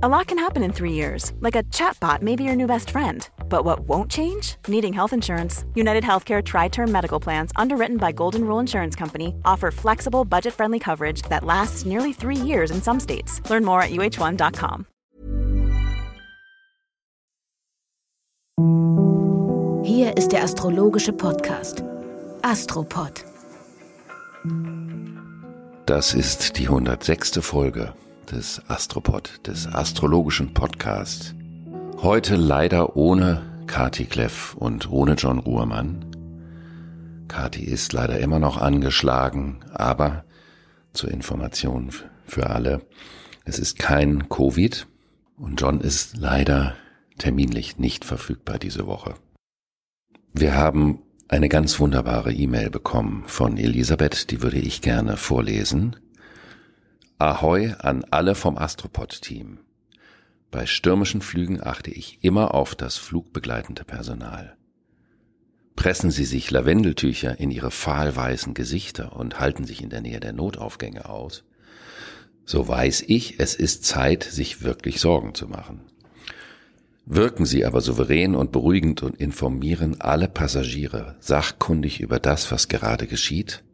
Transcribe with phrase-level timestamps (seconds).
[0.00, 2.90] A lot can happen in three years, like a chatbot may be your new best
[2.90, 3.28] friend.
[3.48, 4.54] But what won't change?
[4.68, 5.64] Needing health insurance.
[5.74, 10.54] United Healthcare Tri Term Medical Plans, underwritten by Golden Rule Insurance Company, offer flexible, budget
[10.54, 13.40] friendly coverage that lasts nearly three years in some states.
[13.50, 14.86] Learn more at uh1.com.
[19.84, 21.82] Hier ist der astrologische Podcast
[22.42, 23.24] Astropod.
[25.86, 27.40] Das ist die 106.
[27.40, 27.94] Folge.
[28.30, 31.34] Des Astropod, des astrologischen Podcasts.
[32.02, 36.04] Heute leider ohne Kati Kleff und ohne John Ruhrmann.
[37.28, 40.24] Kati ist leider immer noch angeschlagen, aber
[40.92, 41.90] zur Information
[42.26, 42.82] für alle,
[43.44, 44.86] es ist kein Covid
[45.36, 46.74] und John ist leider
[47.18, 49.14] terminlich nicht verfügbar diese Woche.
[50.32, 55.96] Wir haben eine ganz wunderbare E-Mail bekommen von Elisabeth, die würde ich gerne vorlesen.
[57.20, 59.58] Ahoi an alle vom Astropod-Team.
[60.52, 64.56] Bei stürmischen Flügen achte ich immer auf das flugbegleitende Personal.
[65.74, 70.32] Pressen Sie sich Lavendeltücher in Ihre fahlweißen Gesichter und halten sich in der Nähe der
[70.32, 71.42] Notaufgänge aus,
[72.44, 75.90] so weiß ich, es ist Zeit, sich wirklich Sorgen zu machen.
[77.04, 83.08] Wirken Sie aber souverän und beruhigend und informieren alle Passagiere sachkundig über das, was gerade
[83.08, 83.64] geschieht,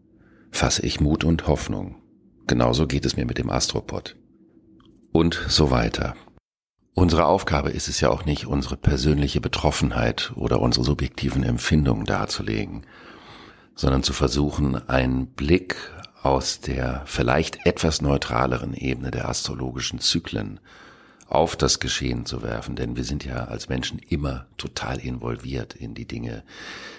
[0.51, 1.97] fasse ich Mut und Hoffnung.
[2.47, 4.17] Genauso geht es mir mit dem Astropod.
[5.13, 6.15] Und so weiter.
[6.93, 12.87] Unsere Aufgabe ist es ja auch nicht, unsere persönliche Betroffenheit oder unsere subjektiven Empfindungen darzulegen,
[13.75, 15.77] sondern zu versuchen, einen Blick
[16.23, 20.61] aus der vielleicht etwas neutraleren Ebene der astrologischen Zyklen
[21.27, 25.95] auf das Geschehen zu werfen, denn wir sind ja als Menschen immer total involviert in
[25.95, 26.45] die Dinge.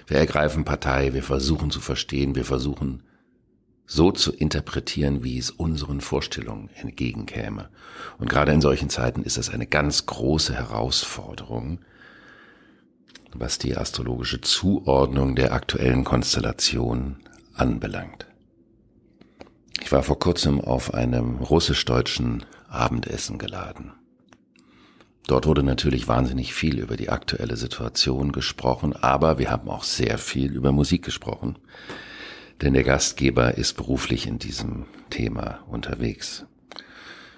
[0.08, 3.04] Wir ergreifen Partei, wir versuchen zu verstehen, wir versuchen
[3.88, 7.70] so zu interpretieren, wie es unseren Vorstellungen entgegenkäme.
[8.18, 11.80] Und gerade in solchen Zeiten ist es eine ganz große Herausforderung,
[13.34, 17.18] was die astrologische Zuordnung der aktuellen Konstellation
[17.54, 18.26] anbelangt.
[19.82, 23.92] Ich war vor kurzem auf einem russisch-deutschen Abendessen geladen.
[25.28, 30.18] Dort wurde natürlich wahnsinnig viel über die aktuelle Situation gesprochen, aber wir haben auch sehr
[30.18, 31.58] viel über Musik gesprochen
[32.62, 36.46] denn der Gastgeber ist beruflich in diesem Thema unterwegs.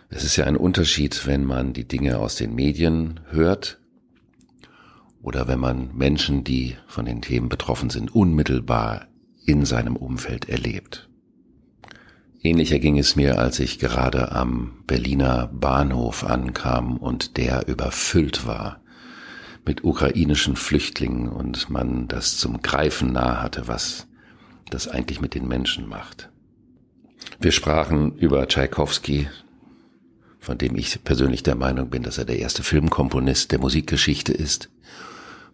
[0.10, 3.80] Es ist ja ein Unterschied, wenn man die Dinge aus den Medien hört
[5.22, 9.08] oder wenn man Menschen, die von den Themen betroffen sind, unmittelbar
[9.46, 11.10] in seinem Umfeld erlebt.
[12.42, 18.82] Ähnlicher ging es mir, als ich gerade am Berliner Bahnhof ankam und der überfüllt war
[19.66, 24.07] mit ukrainischen Flüchtlingen und man das zum Greifen nah hatte, was
[24.70, 26.30] das eigentlich mit den Menschen macht.
[27.40, 29.28] Wir sprachen über Tschaikowski,
[30.40, 34.70] von dem ich persönlich der Meinung bin, dass er der erste Filmkomponist der Musikgeschichte ist,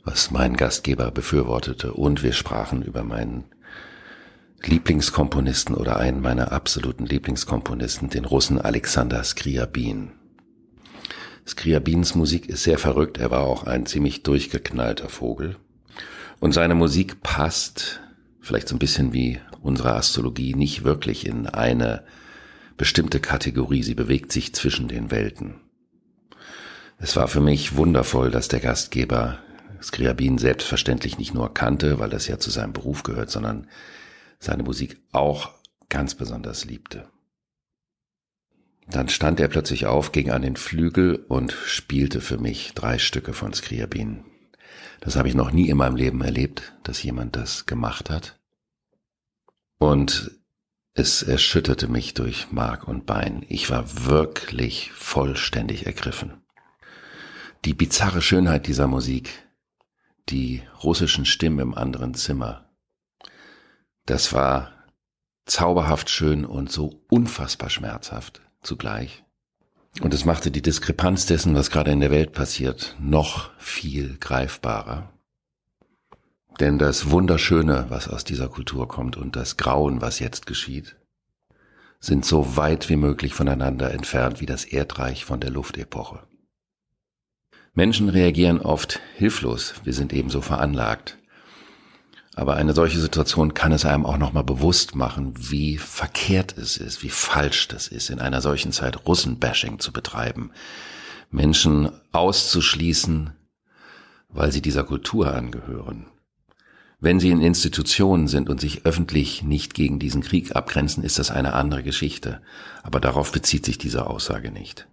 [0.04, 1.94] was mein Gastgeber befürwortete.
[1.94, 3.46] Und wir sprachen über meinen
[4.66, 10.12] Lieblingskomponisten oder einen meiner absoluten Lieblingskomponisten, den Russen Alexander Skriabin.
[11.46, 15.58] Skriabins Musik ist sehr verrückt, er war auch ein ziemlich durchgeknallter Vogel.
[16.40, 18.00] Und seine Musik passt
[18.44, 22.04] vielleicht so ein bisschen wie unsere Astrologie, nicht wirklich in eine
[22.76, 23.84] bestimmte Kategorie.
[23.84, 25.56] Sie bewegt sich zwischen den Welten.
[27.00, 29.40] Es war für mich wundervoll, dass der Gastgeber
[29.82, 33.68] Skriabin selbstverständlich nicht nur kannte, weil das ja zu seinem Beruf gehört, sondern
[34.40, 35.52] seine Musik auch
[35.90, 37.08] ganz besonders liebte.
[38.90, 43.32] Dann stand er plötzlich auf, ging an den Flügel und spielte für mich drei Stücke
[43.32, 44.26] von Skriabin.
[45.04, 48.40] Das habe ich noch nie in meinem Leben erlebt, dass jemand das gemacht hat.
[49.78, 50.32] Und
[50.94, 53.46] es erschütterte mich durch Mark und Bein.
[53.50, 56.42] Ich war wirklich vollständig ergriffen.
[57.66, 59.46] Die bizarre Schönheit dieser Musik,
[60.30, 62.70] die russischen Stimmen im anderen Zimmer,
[64.06, 64.72] das war
[65.46, 69.26] zauberhaft schön und so unfassbar schmerzhaft zugleich.
[70.02, 75.14] Und es machte die Diskrepanz dessen, was gerade in der Welt passiert, noch viel greifbarer.
[76.60, 80.96] Denn das Wunderschöne, was aus dieser Kultur kommt und das Grauen, was jetzt geschieht,
[82.00, 86.20] sind so weit wie möglich voneinander entfernt wie das Erdreich von der Luftepoche.
[87.74, 91.18] Menschen reagieren oft hilflos, wir sind ebenso veranlagt.
[92.36, 97.04] Aber eine solche Situation kann es einem auch nochmal bewusst machen, wie verkehrt es ist,
[97.04, 100.52] wie falsch das ist, in einer solchen Zeit Russenbashing zu betreiben,
[101.30, 103.34] Menschen auszuschließen,
[104.30, 106.08] weil sie dieser Kultur angehören.
[107.00, 111.32] Wenn sie in Institutionen sind und sich öffentlich nicht gegen diesen Krieg abgrenzen, ist das
[111.32, 112.42] eine andere Geschichte.
[112.82, 114.88] Aber darauf bezieht sich diese Aussage nicht.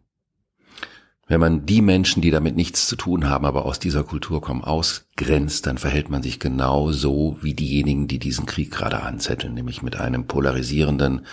[1.31, 4.65] Wenn man die Menschen, die damit nichts zu tun haben, aber aus dieser Kultur kommen,
[4.65, 9.81] ausgrenzt, dann verhält man sich genau so wie diejenigen, die diesen Krieg gerade anzetteln, nämlich
[9.81, 11.25] mit einem polarisierenden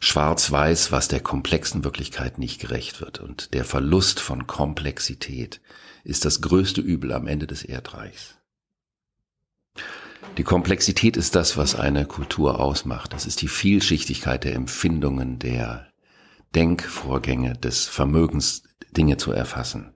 [0.00, 3.20] Schwarz-Weiß, was der komplexen Wirklichkeit nicht gerecht wird.
[3.20, 5.60] Und der Verlust von Komplexität
[6.02, 8.34] ist das größte Übel am Ende des Erdreichs.
[10.36, 13.12] Die Komplexität ist das, was eine Kultur ausmacht.
[13.12, 15.87] Das ist die Vielschichtigkeit der Empfindungen, der
[16.54, 18.64] Denkvorgänge, des Vermögens,
[18.96, 19.92] Dinge zu erfassen.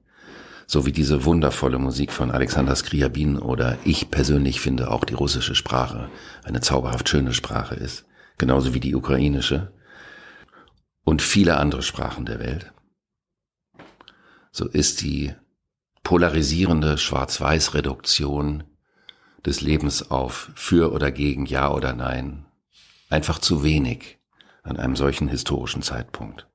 [0.66, 5.54] So wie diese wundervolle Musik von Alexander Skriabin oder ich persönlich finde auch die russische
[5.54, 6.08] Sprache
[6.44, 8.06] eine zauberhaft schöne Sprache ist.
[8.38, 9.72] Genauso wie die ukrainische
[11.04, 12.72] und viele andere Sprachen der Welt.
[14.50, 15.34] So ist die
[16.02, 18.64] polarisierende Schwarz-Weiß-Reduktion
[19.44, 22.46] des Lebens auf für oder gegen Ja oder Nein
[23.12, 24.18] einfach zu wenig
[24.62, 26.48] an einem solchen historischen Zeitpunkt.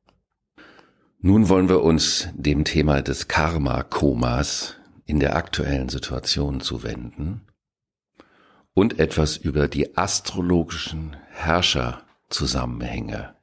[1.19, 4.75] Nun wollen wir uns dem Thema des Karma-Komas
[5.06, 7.42] in der aktuellen Situation zuwenden
[8.74, 13.36] und etwas über die astrologischen Herrscherzusammenhänge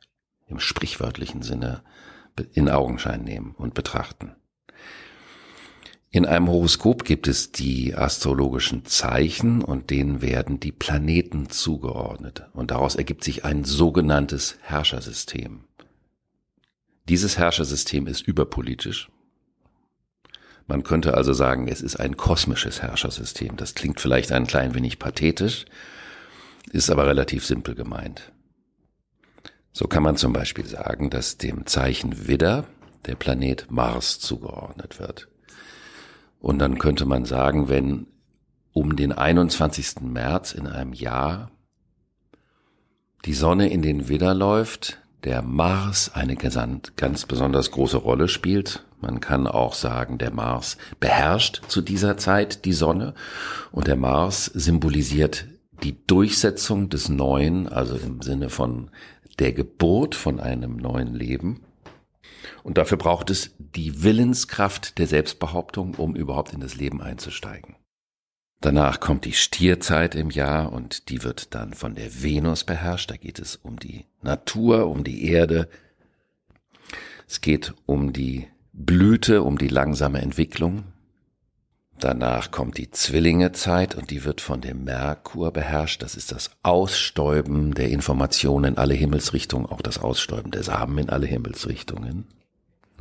[0.47, 1.83] im sprichwörtlichen Sinne
[2.53, 4.37] in Augenschein nehmen und betrachten.
[6.15, 12.71] In einem Horoskop gibt es die astrologischen Zeichen und denen werden die Planeten zugeordnet und
[12.71, 15.65] daraus ergibt sich ein sogenanntes Herrschersystem.
[17.09, 19.11] Dieses Herrschersystem ist überpolitisch.
[20.69, 23.57] Man könnte also sagen, es ist ein kosmisches Herrschersystem.
[23.57, 25.65] Das klingt vielleicht ein klein wenig pathetisch,
[26.71, 28.31] ist aber relativ simpel gemeint.
[29.73, 32.69] So kann man zum Beispiel sagen, dass dem Zeichen Widder
[33.07, 35.27] der Planet Mars zugeordnet wird.
[36.45, 38.07] Und dann könnte man sagen, wenn
[38.75, 40.03] um den 21.
[40.03, 41.51] März in einem Jahr
[43.25, 48.85] die Sonne in den Widder läuft, der Mars eine ganz besonders große Rolle spielt.
[49.01, 53.15] Man kann auch sagen, der Mars beherrscht zu dieser Zeit die Sonne
[53.73, 55.47] und der Mars symbolisiert
[55.83, 58.91] die Durchsetzung des Neuen, also im Sinne von
[59.39, 61.63] der Geburt von einem neuen Leben.
[62.63, 67.77] Und dafür braucht es die Willenskraft der Selbstbehauptung, um überhaupt in das Leben einzusteigen.
[68.61, 73.11] Danach kommt die Stierzeit im Jahr und die wird dann von der Venus beherrscht.
[73.11, 75.69] Da geht es um die Natur, um die Erde.
[77.29, 80.85] Es geht um die Blüte, um die langsame Entwicklung.
[82.05, 86.03] Danach kommt die Zwillingezeit und die wird von dem Merkur beherrscht.
[86.03, 91.09] Das ist das Ausstäuben der Informationen in alle Himmelsrichtungen, auch das Ausstäuben der Samen in
[91.09, 92.27] alle Himmelsrichtungen.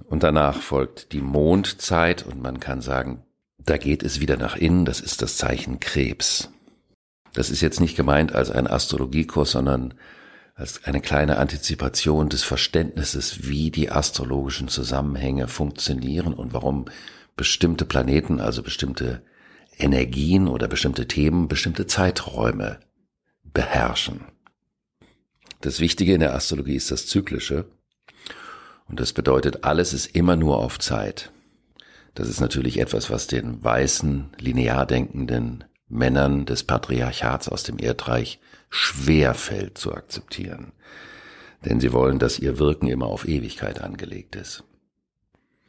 [0.05, 3.23] Und danach folgt die Mondzeit und man kann sagen,
[3.57, 6.49] da geht es wieder nach innen, das ist das Zeichen Krebs.
[7.33, 9.95] Das ist jetzt nicht gemeint als ein Astrologiekurs, sondern
[10.55, 16.85] als eine kleine Antizipation des Verständnisses, wie die astrologischen Zusammenhänge funktionieren und warum
[17.35, 19.23] bestimmte Planeten, also bestimmte
[19.77, 22.79] Energien oder bestimmte Themen, bestimmte Zeiträume
[23.43, 24.25] beherrschen.
[25.61, 27.65] Das Wichtige in der Astrologie ist das Zyklische.
[28.87, 31.31] Und das bedeutet, alles ist immer nur auf Zeit.
[32.15, 38.39] Das ist natürlich etwas, was den weißen, linear denkenden Männern des Patriarchats aus dem Erdreich
[38.69, 40.73] schwer fällt zu akzeptieren.
[41.65, 44.63] Denn sie wollen, dass ihr Wirken immer auf Ewigkeit angelegt ist.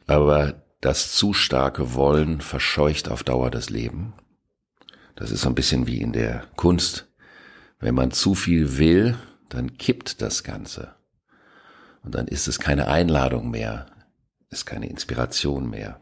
[0.07, 4.13] Aber das zu starke Wollen verscheucht auf Dauer das Leben.
[5.15, 7.07] Das ist so ein bisschen wie in der Kunst.
[7.79, 9.17] Wenn man zu viel will,
[9.49, 10.93] dann kippt das Ganze.
[12.03, 13.87] Und dann ist es keine Einladung mehr,
[14.51, 16.01] ist keine Inspiration mehr,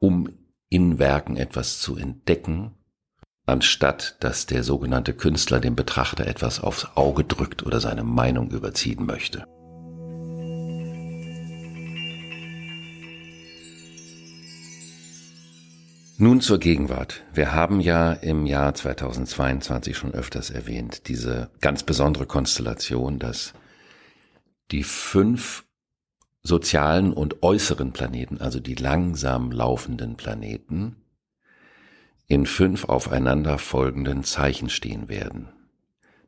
[0.00, 0.30] um
[0.70, 2.72] in Werken etwas zu entdecken,
[3.44, 9.04] anstatt dass der sogenannte Künstler dem Betrachter etwas aufs Auge drückt oder seine Meinung überziehen
[9.04, 9.44] möchte.
[16.20, 17.22] Nun zur Gegenwart.
[17.32, 23.54] Wir haben ja im Jahr 2022 schon öfters erwähnt, diese ganz besondere Konstellation, dass
[24.72, 25.64] die fünf
[26.42, 30.96] sozialen und äußeren Planeten, also die langsam laufenden Planeten,
[32.26, 35.50] in fünf aufeinander folgenden Zeichen stehen werden.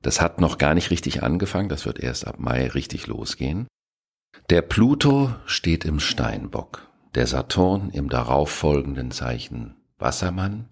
[0.03, 3.67] Das hat noch gar nicht richtig angefangen, das wird erst ab Mai richtig losgehen.
[4.51, 10.66] Der Pluto steht im Steinbock, der Saturn im darauffolgenden Zeichen Wassermann,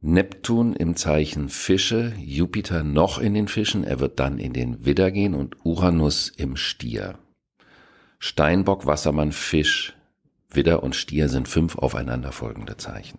[0.00, 5.10] Neptun im Zeichen Fische, Jupiter noch in den Fischen, er wird dann in den Widder
[5.10, 7.18] gehen und Uranus im Stier.
[8.18, 9.94] Steinbock, Wassermann, Fisch,
[10.50, 13.18] Widder und Stier sind fünf aufeinanderfolgende Zeichen.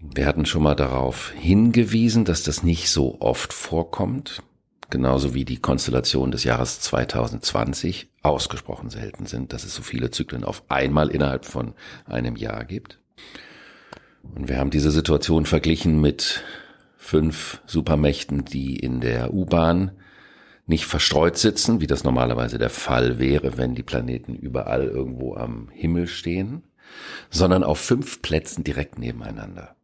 [0.00, 4.42] Wir hatten schon mal darauf hingewiesen, dass das nicht so oft vorkommt.
[4.90, 10.44] genauso wie die Konstellation des Jahres 2020 ausgesprochen selten sind, dass es so viele Zyklen
[10.44, 11.74] auf einmal innerhalb von
[12.06, 12.98] einem Jahr gibt.
[14.34, 16.42] Und wir haben diese Situation verglichen mit
[16.96, 19.92] fünf Supermächten, die in der U-Bahn
[20.66, 25.70] nicht verstreut sitzen, wie das normalerweise der Fall wäre, wenn die Planeten überall irgendwo am
[25.72, 26.62] Himmel stehen,
[27.30, 29.76] sondern auf fünf Plätzen direkt nebeneinander.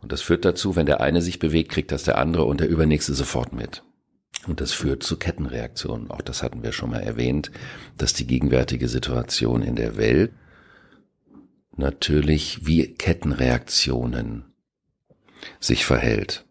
[0.00, 2.68] Und das führt dazu, wenn der eine sich bewegt, kriegt das der andere und der
[2.68, 3.82] übernächste sofort mit.
[4.46, 6.10] Und das führt zu Kettenreaktionen.
[6.10, 7.50] Auch das hatten wir schon mal erwähnt,
[7.98, 10.32] dass die gegenwärtige Situation in der Welt
[11.78, 14.44] natürlich wie Kettenreaktionen
[15.60, 16.44] sich verhält.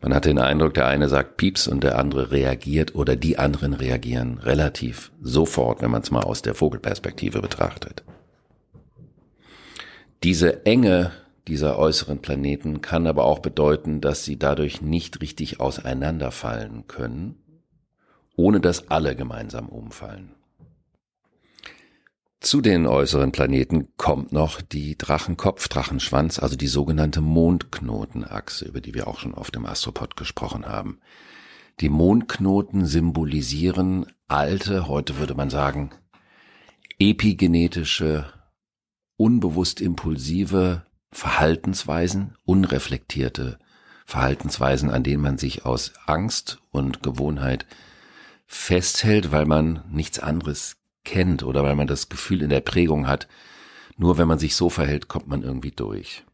[0.00, 3.72] Man hat den Eindruck, der eine sagt Pieps und der andere reagiert oder die anderen
[3.72, 8.02] reagieren relativ sofort, wenn man es mal aus der Vogelperspektive betrachtet.
[10.22, 11.12] Diese Enge
[11.48, 17.36] dieser äußeren Planeten kann aber auch bedeuten, dass sie dadurch nicht richtig auseinanderfallen können,
[18.36, 20.34] ohne dass alle gemeinsam umfallen.
[22.40, 29.08] Zu den äußeren Planeten kommt noch die Drachenkopf-Drachenschwanz, also die sogenannte Mondknotenachse, über die wir
[29.08, 31.00] auch schon auf dem Astropod gesprochen haben.
[31.80, 35.90] Die Mondknoten symbolisieren alte, heute würde man sagen,
[36.98, 38.32] epigenetische,
[39.18, 43.58] unbewusst impulsive Verhaltensweisen, unreflektierte
[44.06, 47.66] Verhaltensweisen, an denen man sich aus Angst und Gewohnheit
[48.46, 53.28] festhält, weil man nichts anderes kennt oder weil man das Gefühl in der Prägung hat,
[53.96, 56.24] nur wenn man sich so verhält, kommt man irgendwie durch.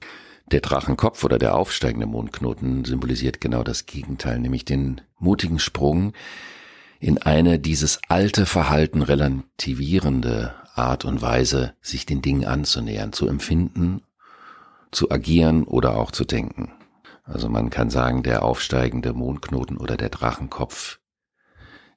[0.53, 6.13] Der Drachenkopf oder der aufsteigende Mondknoten symbolisiert genau das Gegenteil, nämlich den mutigen Sprung
[7.01, 14.03] in eine dieses alte Verhalten relativierende Art und Weise, sich den Dingen anzunähern, zu empfinden
[14.97, 16.73] zu agieren oder auch zu denken.
[17.25, 20.99] Also man kann sagen, der aufsteigende Mondknoten oder der Drachenkopf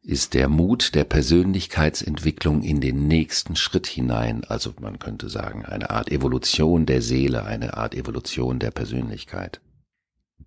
[0.02, 4.44] ist der Mut der Persönlichkeitsentwicklung in den nächsten Schritt hinein.
[4.46, 9.62] Also man könnte sagen, eine Art Evolution der Seele, eine Art Evolution der Persönlichkeit.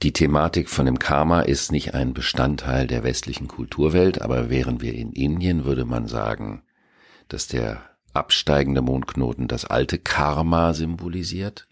[0.03, 4.95] Die Thematik von dem Karma ist nicht ein Bestandteil der westlichen Kulturwelt, aber wären wir
[4.95, 6.63] in Indien, würde man sagen,
[7.29, 7.83] dass der
[8.13, 11.69] absteigende Mondknoten das alte Karma symbolisiert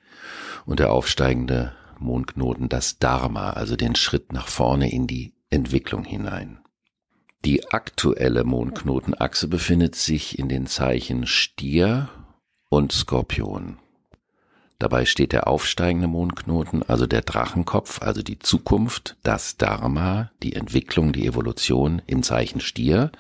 [0.65, 6.60] und der aufsteigende Mondknoten das Dharma, also den Schritt nach vorne in die Entwicklung hinein.
[7.45, 12.11] Die aktuelle Mondknotenachse befindet sich in den Zeichen Stier
[12.69, 13.79] und Skorpion.
[14.79, 21.13] Dabei steht der aufsteigende Mondknoten, also der Drachenkopf, also die Zukunft, das Dharma, die Entwicklung,
[21.13, 23.11] die Evolution im Zeichen Stier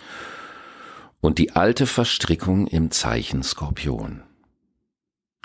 [1.21, 4.23] und die alte Verstrickung im Zeichen Skorpion.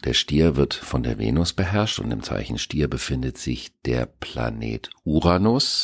[0.03, 4.89] Der Stier wird von der Venus beherrscht und im Zeichen Stier befindet sich der Planet
[5.03, 5.83] Uranus.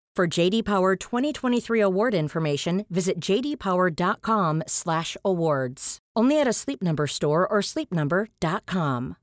[0.13, 5.99] For JD Power 2023 award information, visit jdpower.com/awards.
[6.17, 9.15] Only at a Sleep Number store or sleepnumber.com.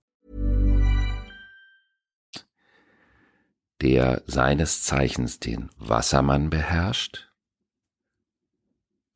[3.81, 7.29] Der seines Zeichens den Wassermann beherrscht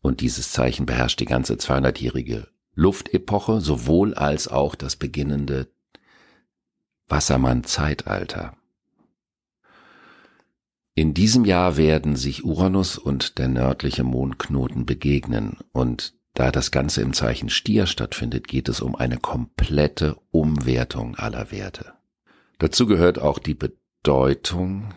[0.03, 5.69] Und dieses Zeichen beherrscht die ganze 200-jährige Luftepoche sowohl als auch das beginnende
[7.09, 8.57] Wassermann-Zeitalter.
[10.95, 17.01] In diesem Jahr werden sich Uranus und der nördliche Mondknoten begegnen und da das Ganze
[17.01, 21.93] im Zeichen Stier stattfindet, geht es um eine komplette Umwertung aller Werte.
[22.59, 24.95] Dazu gehört auch die Bedeutung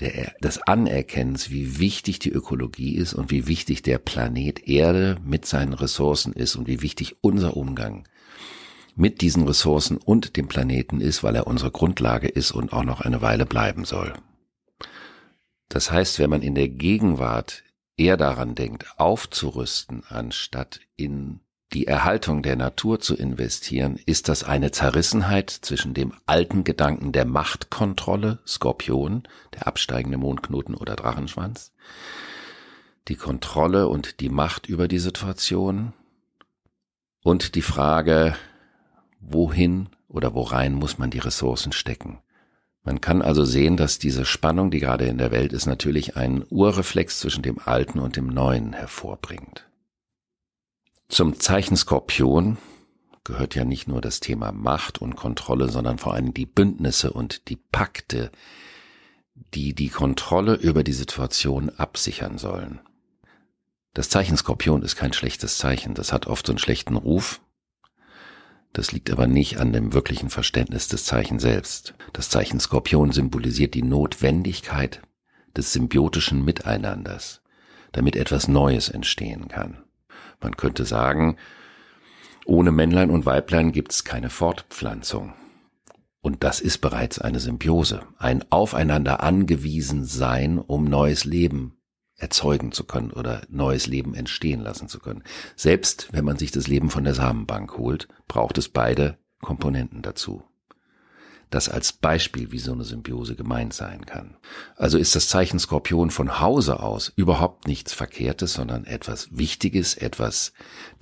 [0.00, 5.46] der, des Anerkennens, wie wichtig die Ökologie ist und wie wichtig der Planet Erde mit
[5.46, 8.08] seinen Ressourcen ist und wie wichtig unser Umgang
[8.94, 13.00] mit diesen Ressourcen und dem Planeten ist, weil er unsere Grundlage ist und auch noch
[13.00, 14.14] eine Weile bleiben soll.
[15.68, 17.64] Das heißt, wenn man in der Gegenwart
[17.96, 21.40] eher daran denkt, aufzurüsten, anstatt in
[21.72, 27.24] die Erhaltung der Natur zu investieren, ist das eine Zerrissenheit zwischen dem alten Gedanken der
[27.24, 31.72] Machtkontrolle, Skorpion, der absteigende Mondknoten oder Drachenschwanz,
[33.08, 35.92] die Kontrolle und die Macht über die Situation
[37.22, 38.36] und die Frage,
[39.20, 42.20] wohin oder worein muss man die Ressourcen stecken?
[42.86, 46.46] Man kann also sehen, dass diese Spannung, die gerade in der Welt ist, natürlich einen
[46.50, 49.66] Urreflex zwischen dem Alten und dem Neuen hervorbringt.
[51.08, 52.58] Zum Zeichen Skorpion
[53.24, 57.48] gehört ja nicht nur das Thema Macht und Kontrolle, sondern vor allem die Bündnisse und
[57.48, 58.30] die Pakte,
[59.52, 62.78] die die Kontrolle über die Situation absichern sollen.
[63.94, 67.40] Das Zeichen Skorpion ist kein schlechtes Zeichen, das hat oft so einen schlechten Ruf.
[68.76, 71.94] Das liegt aber nicht an dem wirklichen Verständnis des Zeichens selbst.
[72.12, 75.00] Das Zeichen Skorpion symbolisiert die Notwendigkeit
[75.56, 77.40] des symbiotischen Miteinanders,
[77.92, 79.78] damit etwas Neues entstehen kann.
[80.42, 81.38] Man könnte sagen,
[82.44, 85.32] ohne Männlein und Weiblein gibt's keine Fortpflanzung.
[86.20, 91.75] Und das ist bereits eine Symbiose, ein aufeinander angewiesen sein, um neues Leben
[92.16, 95.22] erzeugen zu können oder neues Leben entstehen lassen zu können.
[95.54, 100.42] Selbst wenn man sich das Leben von der Samenbank holt, braucht es beide Komponenten dazu.
[101.50, 104.36] Das als Beispiel, wie so eine Symbiose gemeint sein kann.
[104.74, 110.52] Also ist das Zeichen Skorpion von Hause aus überhaupt nichts Verkehrtes, sondern etwas Wichtiges, etwas,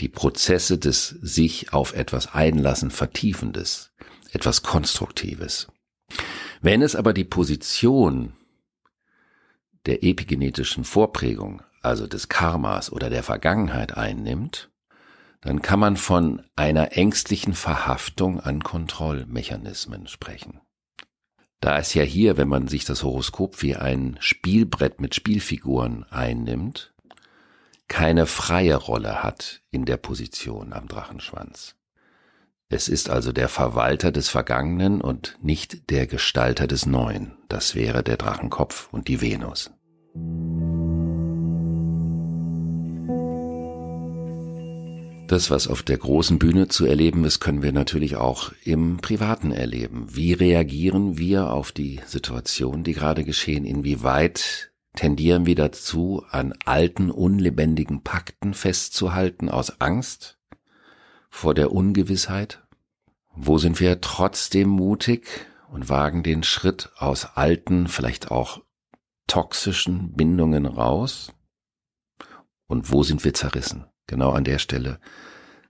[0.00, 3.92] die Prozesse des sich auf etwas einlassen Vertiefendes,
[4.33, 5.68] etwas Konstruktives.
[6.61, 8.35] Wenn es aber die Position
[9.86, 14.70] der epigenetischen Vorprägung, also des Karmas oder der Vergangenheit einnimmt,
[15.40, 20.60] dann kann man von einer ängstlichen Verhaftung an Kontrollmechanismen sprechen.
[21.60, 26.94] Da es ja hier, wenn man sich das Horoskop wie ein Spielbrett mit Spielfiguren einnimmt,
[27.88, 31.76] keine freie Rolle hat in der Position am Drachenschwanz.
[32.71, 37.37] Es ist also der Verwalter des Vergangenen und nicht der Gestalter des Neuen.
[37.49, 39.71] Das wäre der Drachenkopf und die Venus.
[45.26, 49.52] Das, was auf der großen Bühne zu erleben ist, können wir natürlich auch im Privaten
[49.52, 50.06] erleben.
[50.11, 53.64] Wie reagieren wir auf die Situation, die gerade geschehen?
[53.64, 60.38] Inwieweit tendieren wir dazu, an alten, unlebendigen Pakten festzuhalten aus Angst
[61.34, 62.62] vor der Ungewissheit?
[63.34, 65.26] Wo sind wir trotzdem mutig
[65.68, 68.62] und wagen den Schritt aus alten, vielleicht auch
[69.26, 71.32] toxischen Bindungen raus?
[72.68, 73.84] Und wo sind wir zerrissen?
[74.06, 75.00] Genau an der Stelle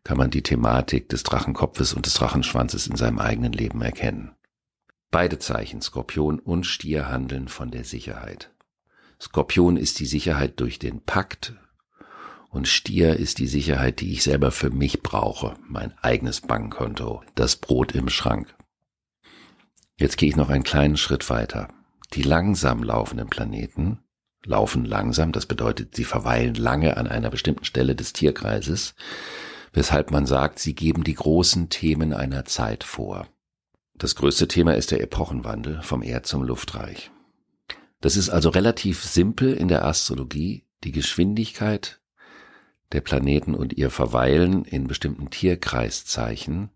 [0.05, 4.37] kann man die Thematik des Drachenkopfes und des Drachenschwanzes in seinem eigenen Leben erkennen.
[5.11, 8.53] Beide Zeichen, Skorpion und Stier, handeln von der Sicherheit.
[9.19, 11.55] Skorpion ist die Sicherheit durch den Pakt
[12.55, 17.57] und Stier ist die Sicherheit, die ich selber für mich brauche, mein eigenes Bankkonto, das
[17.57, 18.55] Brot im Schrank.
[19.99, 21.69] Jetzt gehe ich noch einen kleinen Schritt weiter.
[22.13, 23.99] Die langsam laufenden Planeten
[24.47, 28.95] laufen langsam, das bedeutet, sie verweilen lange an einer bestimmten Stelle des Tierkreises,
[29.73, 33.27] weshalb man sagt, sie geben die großen Themen einer Zeit vor.
[33.97, 37.11] Das größte Thema ist der Epochenwandel vom Erd zum Luftreich.
[38.01, 42.01] Das ist also relativ simpel in der Astrologie, die Geschwindigkeit
[42.93, 46.71] der Planeten und ihr Verweilen in bestimmten Tierkreiszeichen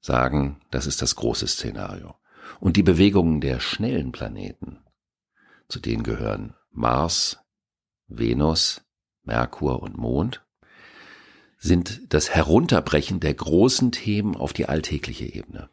[0.00, 2.14] sagen, das ist das große Szenario.
[2.58, 4.78] Und die Bewegungen der schnellen Planeten,
[5.68, 7.38] zu denen gehören Mars,
[8.08, 8.82] Venus,
[9.22, 10.44] Merkur und Mond,
[11.58, 15.68] sind das Herunterbrechen der großen Themen auf die alltägliche Ebene.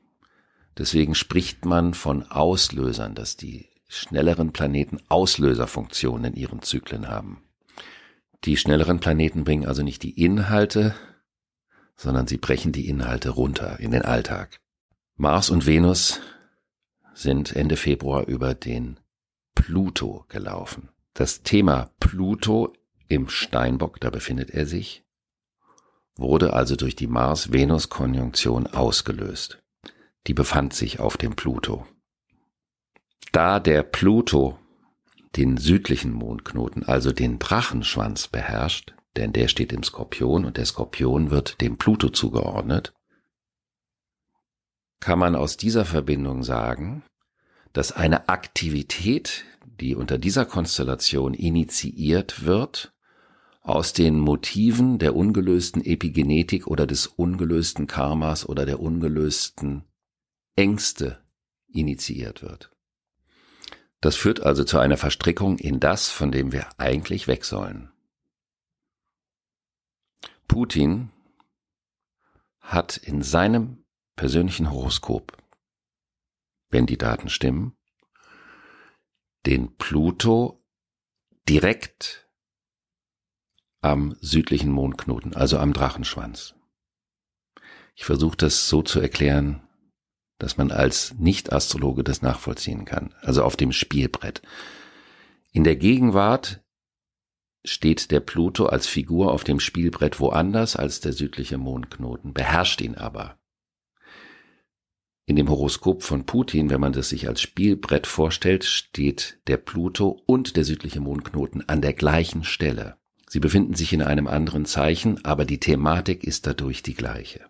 [0.77, 7.46] Deswegen spricht man von Auslösern, dass die schnelleren Planeten Auslöserfunktionen in ihren Zyklen haben.
[8.43, 10.95] Die schnelleren Planeten bringen also nicht die Inhalte,
[11.95, 14.60] sondern sie brechen die Inhalte runter in den Alltag.
[15.15, 16.21] Mars und Venus
[17.13, 19.00] sind Ende Februar über den
[19.56, 20.89] Pluto gelaufen.
[21.13, 22.73] Das Thema Pluto
[23.08, 25.04] im Steinbock, da befindet er sich,
[26.15, 29.60] wurde also durch die Mars-Venus-Konjunktion ausgelöst.
[30.28, 31.88] Die befand sich auf dem Pluto.
[33.32, 34.60] Da der Pluto
[35.35, 41.31] den südlichen Mondknoten, also den Drachenschwanz beherrscht, denn der steht im Skorpion und der Skorpion
[41.31, 42.93] wird dem Pluto zugeordnet,
[44.99, 47.03] kann man aus dieser Verbindung sagen,
[47.73, 49.45] dass eine Aktivität,
[49.79, 52.93] die unter dieser Konstellation initiiert wird,
[53.61, 59.83] aus den Motiven der ungelösten Epigenetik oder des ungelösten Karmas oder der ungelösten
[60.55, 61.19] Ängste
[61.67, 62.71] initiiert wird.
[64.01, 67.91] Das führt also zu einer Verstrickung in das, von dem wir eigentlich weg sollen.
[70.47, 71.12] Putin
[72.60, 75.38] hat in seinem persönlichen Horoskop
[76.69, 77.75] wenn die Daten stimmen,
[79.45, 80.63] den Pluto
[81.47, 82.29] direkt
[83.81, 86.55] am südlichen Mondknoten, also am Drachenschwanz.
[87.95, 89.66] Ich versuche das so zu erklären,
[90.39, 94.41] dass man als Nicht-Astrologe das nachvollziehen kann, also auf dem Spielbrett.
[95.52, 96.62] In der Gegenwart
[97.65, 102.95] steht der Pluto als Figur auf dem Spielbrett woanders als der südliche Mondknoten, beherrscht ihn
[102.95, 103.38] aber.
[105.26, 110.21] In dem Horoskop von Putin, wenn man das sich als Spielbrett vorstellt, steht der Pluto
[110.26, 112.95] und der südliche Mondknoten an der gleichen Stelle.
[113.30, 117.45] Sie befinden sich in einem anderen Zeichen, aber die Thematik ist dadurch die gleiche.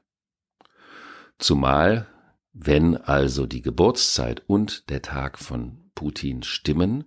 [1.37, 2.07] Zumal,
[2.53, 7.05] wenn also die Geburtszeit und der Tag von Putin stimmen,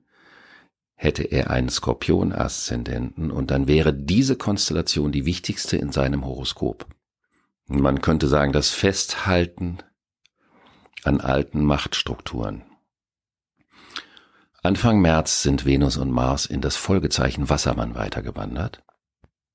[0.95, 6.87] hätte er einen Skorpion-Aszendenten und dann wäre diese Konstellation die wichtigste in seinem Horoskop.
[7.67, 9.79] Man könnte sagen, das Festhalten
[11.05, 12.63] an alten Machtstrukturen.
[14.63, 18.83] Anfang März sind Venus und Mars in das Folgezeichen Wassermann weitergewandert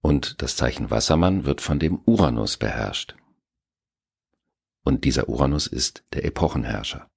[0.01, 3.15] und das Zeichen Wassermann wird von dem Uranus beherrscht.
[4.85, 7.09] Und dieser Uranus ist der Epochenherrscher.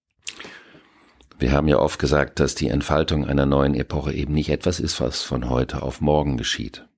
[1.39, 5.01] Wir haben ja oft gesagt, dass die Entfaltung einer neuen Epoche eben nicht etwas ist,
[5.01, 6.89] was von heute auf morgen geschieht.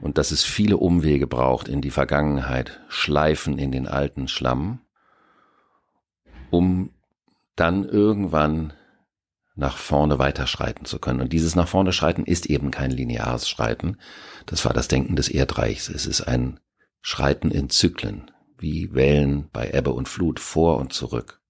[0.00, 4.82] Und dass es viele Umwege braucht in die Vergangenheit, Schleifen in den alten Schlamm,
[6.50, 6.94] um
[7.56, 8.74] dann irgendwann
[9.56, 11.22] nach vorne weiterschreiten zu können.
[11.22, 13.96] Und dieses nach vorne schreiten ist eben kein lineares Schreiten.
[14.44, 15.88] Das war das Denken des Erdreichs.
[15.88, 16.60] Es ist ein
[17.00, 18.29] Schreiten in Zyklen,
[18.60, 21.40] wie Wellen bei Ebbe und Flut vor und zurück.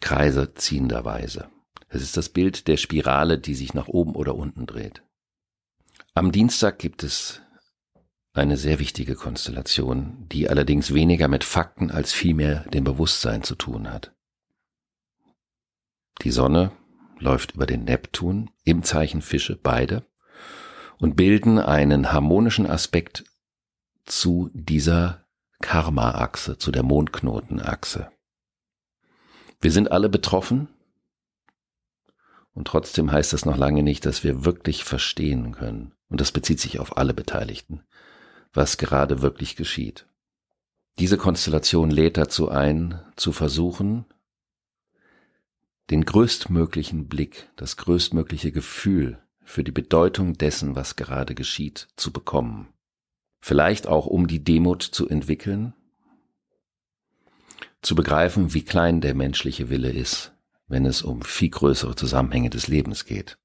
[0.00, 1.48] Kreise ziehenderweise.
[1.88, 5.02] Es ist das Bild der Spirale, die sich nach oben oder unten dreht.
[6.14, 7.40] Am Dienstag gibt es
[8.32, 13.90] eine sehr wichtige Konstellation, die allerdings weniger mit Fakten als vielmehr dem Bewusstsein zu tun
[13.90, 14.14] hat.
[16.22, 16.72] Die Sonne
[17.18, 20.06] läuft über den Neptun im Zeichen Fische, beide,
[20.98, 23.24] und bilden einen harmonischen Aspekt
[24.04, 25.26] zu dieser
[25.62, 28.10] Karma-Achse, zu der Mondknotenachse.
[29.62, 30.68] Wir sind alle betroffen
[32.52, 36.60] und trotzdem heißt das noch lange nicht, dass wir wirklich verstehen können, und das bezieht
[36.60, 37.82] sich auf alle Beteiligten,
[38.52, 40.06] was gerade wirklich geschieht.
[40.98, 44.04] Diese Konstellation lädt dazu ein, zu versuchen,
[45.90, 52.71] den größtmöglichen Blick, das größtmögliche Gefühl für die Bedeutung dessen, was gerade geschieht, zu bekommen.
[53.44, 55.74] Vielleicht auch, um die Demut zu entwickeln,
[57.82, 60.32] zu begreifen, wie klein der menschliche Wille ist,
[60.68, 63.38] wenn es um viel größere Zusammenhänge des Lebens geht.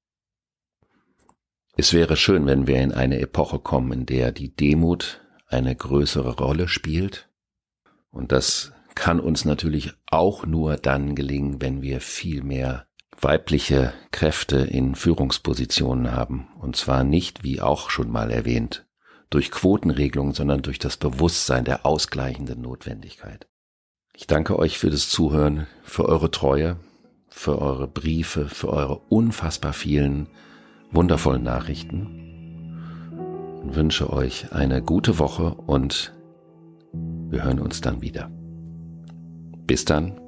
[1.76, 6.36] Es wäre schön, wenn wir in eine Epoche kommen, in der die Demut eine größere
[6.36, 7.28] Rolle spielt.
[8.10, 12.86] Und das kann uns natürlich auch nur dann gelingen, wenn wir viel mehr
[13.20, 16.46] weibliche Kräfte in Führungspositionen haben.
[16.60, 18.87] Und zwar nicht, wie auch schon mal erwähnt,
[19.30, 23.46] durch Quotenregelungen, sondern durch das Bewusstsein der ausgleichenden Notwendigkeit.
[24.14, 26.76] Ich danke euch für das Zuhören, für eure Treue,
[27.28, 30.28] für eure Briefe, für eure unfassbar vielen
[30.90, 32.28] wundervollen Nachrichten
[33.62, 36.14] und wünsche euch eine gute Woche und
[36.92, 38.30] wir hören uns dann wieder.
[39.66, 40.27] Bis dann.